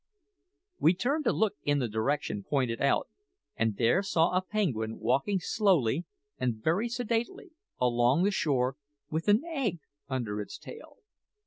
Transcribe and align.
We 0.79 0.95
turned 0.95 1.25
to 1.25 1.31
look 1.31 1.57
in 1.61 1.77
the 1.77 1.87
direction 1.87 2.43
pointed 2.43 2.81
out, 2.81 3.07
and 3.55 3.77
there 3.77 4.01
saw 4.01 4.31
a 4.35 4.41
penguin 4.41 4.97
walking 4.97 5.39
slowly 5.39 6.05
and 6.39 6.55
very 6.55 6.89
sedately 6.89 7.51
along 7.79 8.23
the 8.23 8.31
shore 8.31 8.77
with 9.11 9.27
an 9.27 9.43
egg 9.45 9.81
under 10.09 10.41
its 10.41 10.57
tail. 10.57 10.97